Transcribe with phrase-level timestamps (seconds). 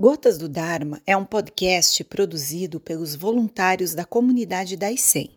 [0.00, 5.28] Gotas do Dharma é um podcast produzido pelos voluntários da comunidade da ICEM.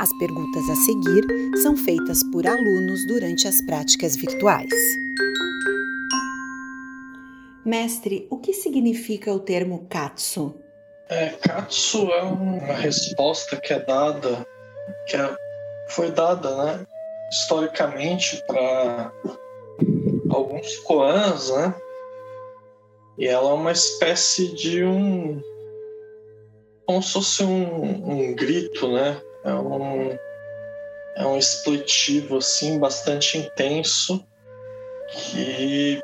[0.00, 1.22] As perguntas a seguir
[1.62, 4.68] são feitas por alunos durante as práticas virtuais.
[7.64, 10.56] Mestre, o que significa o termo katsu?
[11.08, 14.44] É, katsu é uma resposta que é dada,
[15.06, 15.36] que é,
[15.88, 16.86] foi dada, né,
[17.30, 19.12] historicamente para
[20.30, 21.72] alguns koans, né,
[23.20, 25.42] e ela é uma espécie de um.
[26.86, 29.20] como se fosse um, um grito, né?
[29.44, 30.18] É um,
[31.16, 34.24] é um expletivo, assim, bastante intenso
[35.12, 36.00] que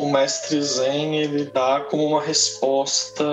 [0.00, 3.24] o mestre Zen ele dá como uma resposta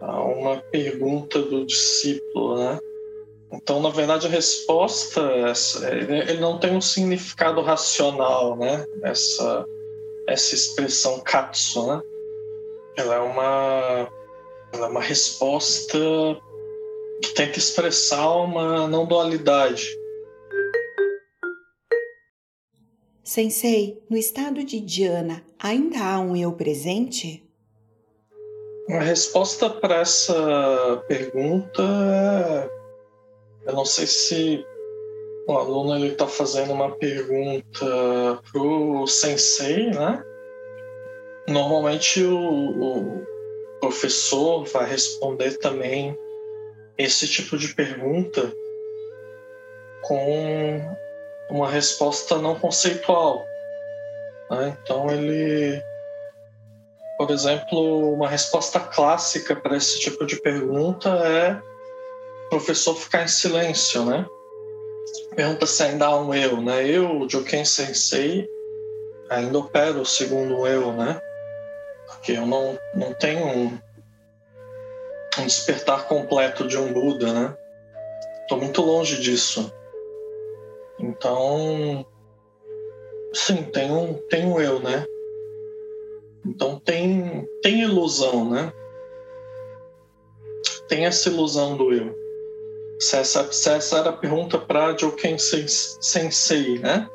[0.00, 2.80] a uma pergunta do discípulo, né?
[3.52, 5.22] Então, na verdade, a resposta
[5.92, 8.84] ele não tem um significado racional, né?
[9.04, 9.64] Essa
[10.28, 12.02] essa expressão katsu, né?
[12.96, 14.08] Ela é uma,
[14.72, 15.98] ela é uma resposta
[17.22, 19.86] que tenta expressar uma não dualidade.
[23.22, 27.42] Sensei, no estado de Dhyana, ainda há um eu presente?
[28.90, 32.68] A resposta para essa pergunta é.
[33.66, 34.64] Eu não sei se
[35.46, 40.24] o aluno ele está fazendo uma pergunta para o sensei, né?
[41.46, 43.26] Normalmente o, o
[43.80, 46.16] professor vai responder também
[46.96, 48.52] esse tipo de pergunta
[50.02, 50.96] com
[51.50, 53.44] uma resposta não conceitual.
[54.50, 54.76] Né?
[54.82, 55.82] Então ele,
[57.18, 61.52] por exemplo, uma resposta clássica para esse tipo de pergunta é
[62.46, 64.26] o professor ficar em silêncio, né?
[65.34, 66.86] Pergunta se ainda há um eu, né?
[66.88, 68.48] Eu, Joken Sensei,
[69.28, 71.20] ainda opero segundo o eu, né?
[72.06, 73.78] Porque eu não, não tenho um,
[75.38, 77.56] um despertar completo de um Buda, né?
[78.42, 79.72] Estou muito longe disso.
[80.98, 82.06] Então,
[83.32, 85.04] sim, tem um, tem um eu, né?
[86.46, 88.72] Então tem, tem ilusão, né?
[90.88, 92.23] Tem essa ilusão do eu.
[93.00, 97.08] Essa, essa era a pergunta para Joken Sensei, né?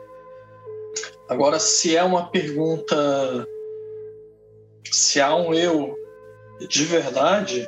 [1.27, 3.47] Agora, se é uma pergunta,
[4.91, 5.95] se há um eu
[6.67, 7.67] de verdade,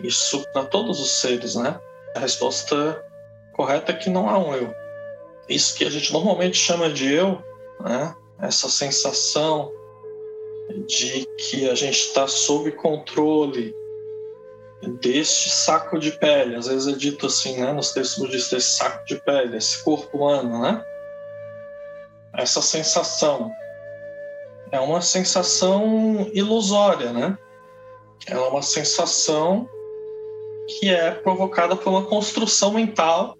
[0.00, 1.80] isso para todos os seres, né?
[2.14, 3.04] A resposta
[3.54, 4.72] correta é que não há um eu.
[5.48, 7.42] Isso que a gente normalmente chama de eu,
[7.80, 8.14] né?
[8.40, 9.72] Essa sensação
[10.86, 13.74] de que a gente está sob controle,
[15.00, 16.56] deste saco de pele.
[16.56, 20.16] Às vezes é dito assim, né, nos textos budistas, esse saco de pele, esse corpo
[20.18, 20.84] humano, né?
[22.34, 23.50] Essa sensação
[24.70, 27.38] é uma sensação ilusória, né?
[28.26, 29.68] Ela é uma sensação
[30.66, 33.38] que é provocada por uma construção mental.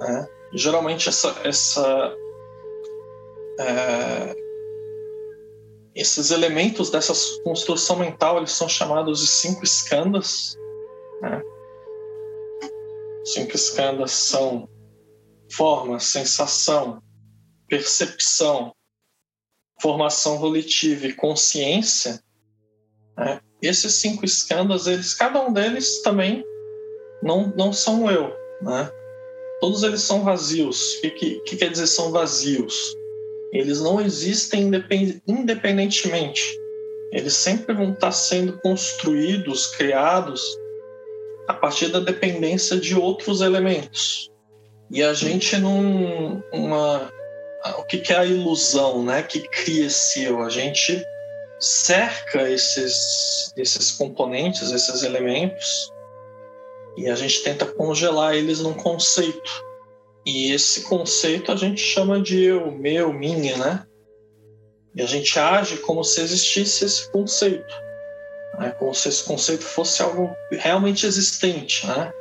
[0.00, 0.28] Né?
[0.52, 2.14] Geralmente essa, essa
[3.58, 4.36] é,
[5.94, 7.12] esses elementos dessa
[7.44, 10.56] construção mental eles são chamados de cinco escandas.
[11.22, 11.42] Né?
[13.24, 14.68] Cinco escandas são
[15.50, 17.00] forma, sensação,
[17.68, 18.74] percepção,
[19.80, 22.20] formação volitiva e consciência.
[23.16, 23.40] Né?
[23.62, 26.44] Esses cinco escandas, eles, cada um deles também
[27.22, 28.34] não, não são eu.
[28.60, 28.90] Né?
[29.60, 30.96] Todos eles são vazios.
[30.96, 32.74] O que, que, que quer dizer são vazios?
[33.54, 34.70] Eles não existem
[35.26, 36.42] independentemente.
[37.12, 40.42] Eles sempre vão estar sendo construídos, criados
[41.46, 44.28] a partir da dependência de outros elementos.
[44.90, 46.42] E a gente não.
[46.52, 47.12] Uma,
[47.78, 50.42] o que é a ilusão né, que cria esse eu?
[50.42, 51.00] A gente
[51.60, 55.92] cerca esses, esses componentes, esses elementos,
[56.96, 59.64] e a gente tenta congelar eles num conceito.
[60.26, 63.86] E esse conceito a gente chama de eu, meu, minha, né?
[64.94, 67.74] E a gente age como se existisse esse conceito,
[68.58, 68.70] né?
[68.78, 72.12] como se esse conceito fosse algo realmente existente, né?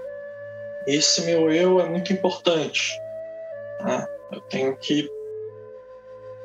[0.88, 2.92] Esse meu eu é muito importante.
[3.82, 4.06] Né?
[4.32, 5.10] Eu tenho que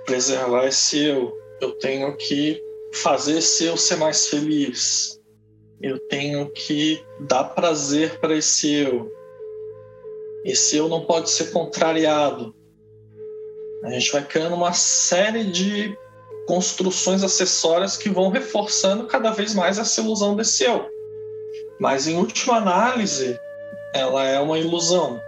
[0.05, 2.63] preservar esse eu, eu tenho que
[2.95, 5.19] fazer esse eu ser mais feliz,
[5.81, 9.11] eu tenho que dar prazer para esse eu,
[10.49, 12.55] esse eu não pode ser contrariado.
[13.85, 15.97] A gente vai criando uma série de
[16.47, 20.89] construções acessórias que vão reforçando cada vez mais essa ilusão desse eu.
[21.79, 23.39] Mas, em última análise,
[23.95, 25.21] ela é uma ilusão.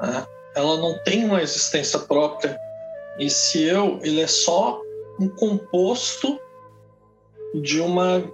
[0.00, 0.26] Né?
[0.54, 2.58] Ela não tem uma existência própria.
[3.18, 4.80] Esse eu, ele é só
[5.20, 6.40] um composto
[7.54, 8.24] de uma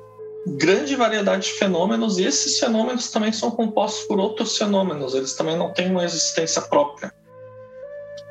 [0.46, 5.56] grande variedade de fenômenos e esses fenômenos também são compostos por outros fenômenos, eles também
[5.56, 7.12] não têm uma existência própria,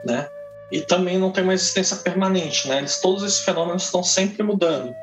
[0.05, 0.29] né?
[0.71, 2.77] E também não tem uma existência permanente, né?
[2.77, 4.95] Eles, todos esses fenômenos estão sempre mudando,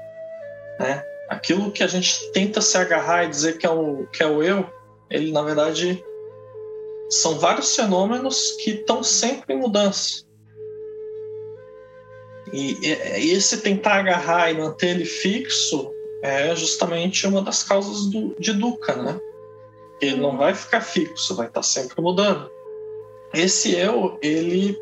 [0.79, 1.05] né?
[1.29, 4.43] Aquilo que a gente tenta se agarrar e dizer que é o que é o
[4.43, 4.67] eu,
[5.11, 6.03] ele na verdade
[7.11, 10.25] são vários fenômenos que estão sempre em mudança.
[12.53, 12.77] E
[13.33, 15.91] esse tentar agarrar e manter ele fixo
[16.23, 19.21] é justamente uma das causas do, de Dukkha, né?
[20.01, 22.49] Ele não vai ficar fixo, vai estar sempre mudando.
[23.35, 24.79] Esse eu, ele,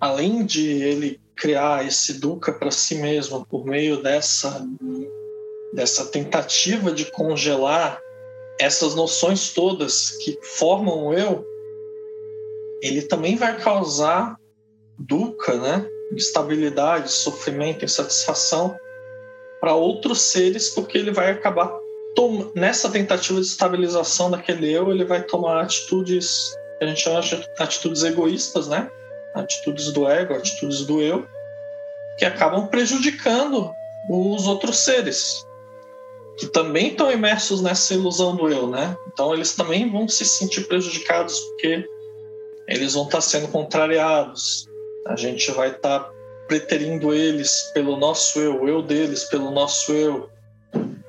[0.00, 4.64] além de ele criar esse Dukkha para si mesmo por meio dessa
[5.72, 7.98] dessa tentativa de congelar
[8.60, 11.42] essas noções todas que formam o eu,
[12.82, 14.36] ele também vai causar
[14.98, 15.86] dukkha, né?
[16.12, 18.76] Instabilidade, sofrimento, insatisfação
[19.62, 21.72] para outros seres, porque ele vai acabar
[22.52, 27.48] nessa tentativa de estabilização daquele eu, ele vai tomar atitudes que a gente chama de
[27.60, 28.90] atitudes egoístas, né?
[29.34, 31.24] Atitudes do ego, atitudes do eu,
[32.18, 33.72] que acabam prejudicando
[34.10, 35.46] os outros seres
[36.36, 38.96] que também estão imersos nessa ilusão do eu, né?
[39.12, 41.88] Então eles também vão se sentir prejudicados porque
[42.66, 44.66] eles vão estar sendo contrariados.
[45.06, 46.12] A gente vai estar
[46.48, 50.28] preterindo eles pelo nosso eu, eu deles pelo nosso eu,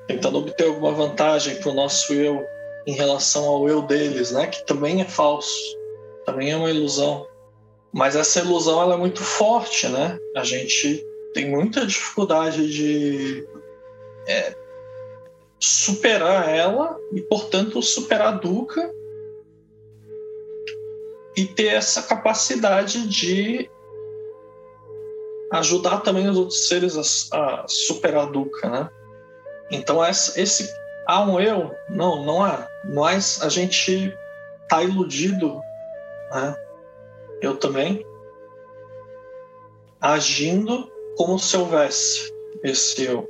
[0.06, 2.44] tentando obter alguma vantagem para o nosso eu
[2.86, 4.46] em relação ao eu deles, né?
[4.46, 5.76] Que também é falso,
[6.24, 7.26] também é uma ilusão.
[7.92, 10.18] Mas essa ilusão ela é muito forte, né?
[10.36, 13.46] A gente tem muita dificuldade de
[14.26, 14.54] é,
[15.58, 18.92] superar ela e, portanto, superar a Duca
[21.36, 23.68] e ter essa capacidade de
[25.58, 28.90] ajudar também os outros seres a, a superar a Duca, né?
[29.70, 30.68] Então essa, esse
[31.06, 31.70] há um eu?
[31.88, 32.68] Não, não há.
[32.92, 34.12] Mas a gente
[34.68, 35.60] tá iludido,
[36.32, 36.56] né?
[37.40, 38.04] Eu também
[40.00, 43.28] agindo como se houvesse esse eu.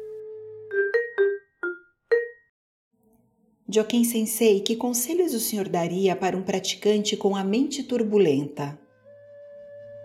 [3.69, 8.79] Joaquim Sensei, que conselhos o senhor daria para um praticante com a mente turbulenta?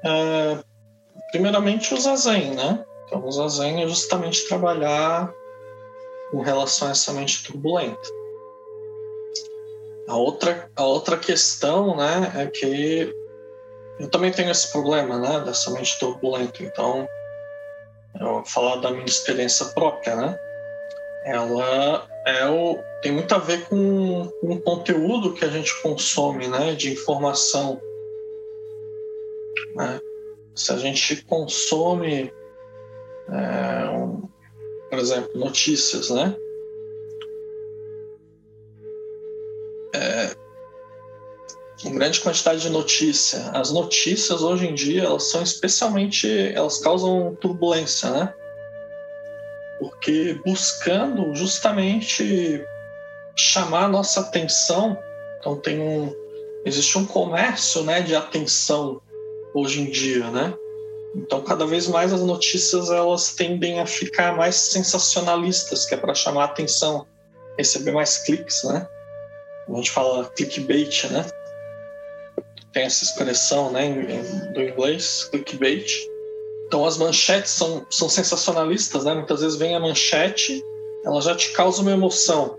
[0.04, 0.63] É,
[1.31, 2.85] primeiramente, o zazen, né?
[3.05, 5.33] Então, o zazen é justamente trabalhar
[6.31, 8.09] com relação a essa mente turbulenta.
[10.07, 13.13] A outra, a outra questão, né, é que
[13.99, 16.63] eu também tenho esse problema, né, dessa mente turbulenta.
[16.63, 17.07] Então,
[18.19, 20.39] eu vou falar da minha experiência própria, né?
[21.23, 26.47] ela é o, tem muito a ver com, com o conteúdo que a gente consome,
[26.47, 27.79] né, de informação.
[29.75, 30.01] Né?
[30.59, 32.31] Se a gente consome,
[33.29, 34.27] é, um,
[34.89, 36.35] por exemplo, notícias, né?
[39.95, 40.35] É,
[41.85, 43.51] uma grande quantidade de notícia.
[43.51, 48.33] As notícias hoje em dia elas são especialmente, elas causam turbulência, né?
[49.79, 52.62] porque buscando justamente
[53.35, 54.97] chamar a nossa atenção,
[55.39, 56.13] então tem um
[56.65, 59.01] existe um comércio, né, de atenção
[59.54, 60.54] hoje em dia, né?
[61.16, 66.13] Então cada vez mais as notícias elas tendem a ficar mais sensacionalistas, que é para
[66.13, 67.08] chamar atenção,
[67.58, 68.88] receber mais cliques, né?
[69.68, 71.25] A gente fala clickbait, né?
[72.72, 73.89] Tem essa expressão, né,
[74.53, 76.10] do inglês, clickbait
[76.70, 79.15] então as manchetes são, são sensacionalistas, né?
[79.15, 80.63] Muitas vezes vem a manchete,
[81.03, 82.59] ela já te causa uma emoção.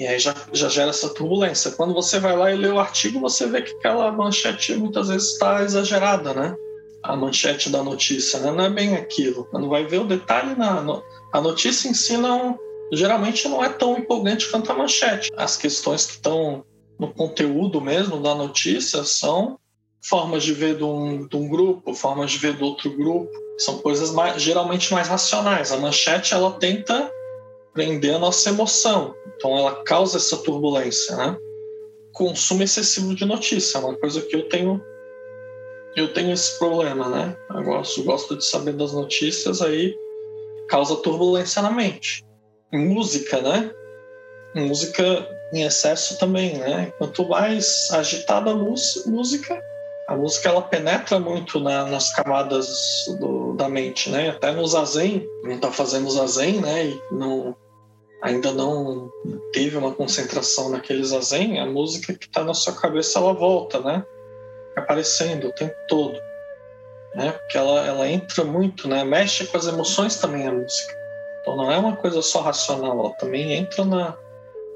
[0.00, 1.72] E aí já, já gera essa turbulência.
[1.72, 5.32] Quando você vai lá e lê o artigo, você vê que aquela manchete muitas vezes
[5.32, 6.56] está exagerada, né?
[7.02, 8.50] A manchete da notícia, né?
[8.50, 9.44] Não é bem aquilo.
[9.50, 11.02] Quando vai ver o detalhe na no,
[11.34, 12.58] a notícia em si não
[12.90, 15.30] geralmente não é tão empolgante quanto a manchete.
[15.36, 16.64] As questões que estão
[16.98, 19.58] no conteúdo mesmo da notícia são
[20.00, 23.30] formas de ver de um, de um grupo, formas de ver do outro grupo.
[23.58, 25.70] São coisas mais, geralmente mais racionais.
[25.70, 27.12] A manchete ela tenta
[27.72, 31.36] prender a nossa emoção, então ela causa essa turbulência, né?
[32.12, 34.82] Consumo excessivo de notícia é uma coisa que eu tenho
[35.96, 37.36] eu tenho esse problema, né?
[37.52, 39.96] Eu gosto, gosto de saber das notícias, aí
[40.68, 42.24] causa turbulência na mente.
[42.72, 43.70] Música, né?
[44.54, 46.92] Música em excesso também, né?
[46.96, 49.60] Quanto mais agitada a música,
[50.08, 52.68] a música ela penetra muito na, nas camadas
[53.18, 54.30] do, da mente, né?
[54.30, 56.86] Até no zazen, não está fazendo zazen, né?
[56.86, 57.56] E não,
[58.22, 59.10] ainda não
[59.52, 64.04] teve uma concentração naquele zazen, a música que está na sua cabeça ela volta, né?
[64.76, 66.18] Aparecendo o tempo todo.
[67.14, 67.32] né?
[67.32, 69.04] Porque ela, ela entra muito, né?
[69.04, 70.94] Mexe com as emoções também a música.
[71.40, 74.16] Então não é uma coisa só racional, ela também entra na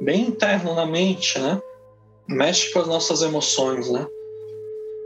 [0.01, 1.61] bem interno na mente, né?
[2.29, 4.07] Mexe com as nossas emoções, né?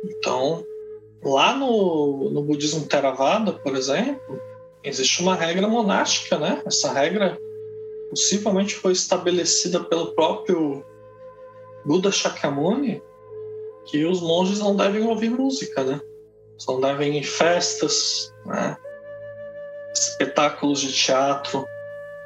[0.05, 0.65] Então,
[1.23, 4.41] lá no, no budismo Theravada, por exemplo,
[4.83, 6.63] existe uma regra monástica, né?
[6.65, 7.39] Essa regra
[8.11, 10.85] possivelmente foi estabelecida pelo próprio
[11.85, 13.03] Buda Shakyamuni,
[13.87, 16.01] que os monges não devem ouvir música, né?
[16.67, 18.77] Não devem ir em festas, né?
[19.93, 21.65] espetáculos de teatro,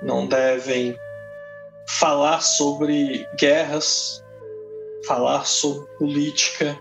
[0.03, 0.97] não devem
[1.87, 4.23] falar sobre guerras,
[5.07, 6.79] falar sobre política.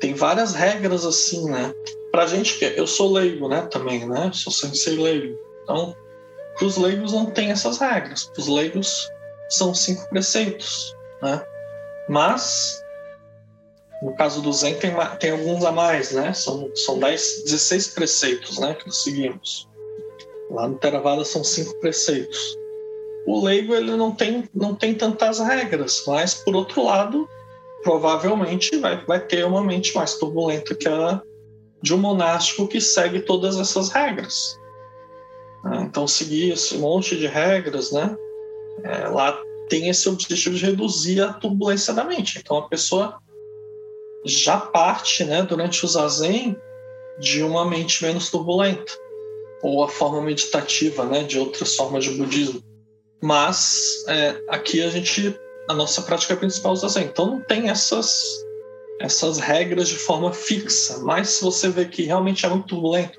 [0.00, 1.72] Tem várias regras assim, né?
[2.10, 4.30] Pra gente, eu sou leigo, né, também, né?
[4.34, 5.38] Sou sensei leigo.
[5.62, 5.94] Então,
[6.60, 8.30] os leigos não tem essas regras.
[8.36, 9.08] Os leigos
[9.50, 11.42] são cinco preceitos, né?
[12.08, 12.82] Mas
[14.02, 16.32] no caso do Zen tem, tem alguns a mais, né?
[16.32, 18.74] São, são 10, 16 preceitos, né?
[18.74, 19.68] Que nós seguimos.
[20.50, 22.38] Lá no Theravada são cinco preceitos.
[23.26, 27.28] O leigo ele não tem, não tem tantas regras, mas por outro lado,
[27.82, 31.20] provavelmente vai, vai ter uma mente mais turbulenta que a
[31.82, 34.58] de um monástico que segue todas essas regras.
[35.64, 35.86] Né?
[35.88, 38.16] Então, seguir esse monte de regras, né?
[38.84, 42.38] É, lá tem esse objetivo de reduzir a turbulência da mente.
[42.38, 43.18] Então, a pessoa
[44.24, 46.56] já parte, né, durante o zazen,
[47.18, 48.92] de uma mente menos turbulenta,
[49.62, 52.62] ou a forma meditativa, né, de outras formas de budismo.
[53.22, 55.38] Mas é, aqui a gente,
[55.70, 57.04] a nossa prática principal é o zazen.
[57.04, 58.44] Então, não tem essas
[58.98, 60.98] essas regras de forma fixa.
[60.98, 63.18] Mas se você vê que realmente é muito turbulento,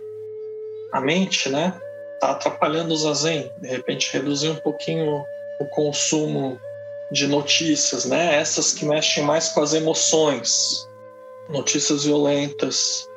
[0.91, 1.74] a mente, né,
[2.13, 5.24] está atrapalhando o zazen, de repente reduzir um pouquinho
[5.60, 6.60] o consumo
[7.12, 8.36] de notícias, né?
[8.36, 10.88] Essas que mexem mais com as emoções,
[11.50, 13.08] notícias violentas,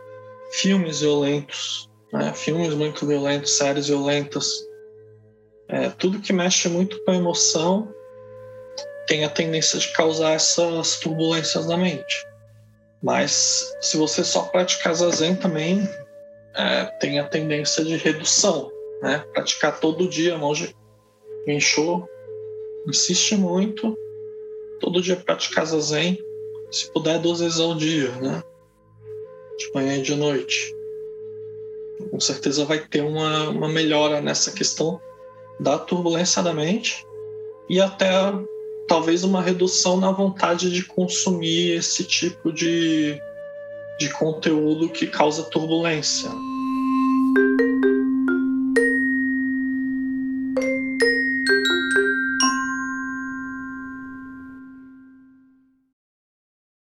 [0.52, 2.32] filmes violentos, né?
[2.32, 4.46] filmes muito violentos, séries violentas,
[5.68, 7.94] é, tudo que mexe muito com a emoção
[9.14, 12.26] tem a tendência de causar essas turbulências na mente.
[13.00, 15.88] Mas se você só praticar zazen também
[16.56, 19.24] é, tem a tendência de redução, né?
[19.32, 20.74] Praticar todo dia, monge
[21.46, 22.08] Gensho
[22.88, 23.96] insiste muito,
[24.80, 26.18] todo dia praticar zazen,
[26.72, 28.42] se puder duas vezes ao dia, né?
[29.56, 30.74] De manhã e de noite.
[32.10, 35.00] Com certeza vai ter uma, uma melhora nessa questão
[35.60, 37.06] da turbulência da mente
[37.68, 38.10] e até
[38.86, 43.20] talvez uma redução na vontade de consumir esse tipo de,
[43.98, 46.30] de conteúdo que causa turbulência.